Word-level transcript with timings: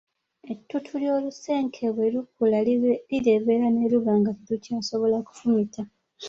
Ettutu 0.51 0.91
ly'olusenke 1.01 1.85
bwe 1.95 2.07
lukula 2.13 2.57
lulebera 3.15 3.67
ne 3.71 3.85
luba 3.91 4.13
nga 4.19 4.31
terukyasobola 4.43 5.17
kufumita. 5.27 5.81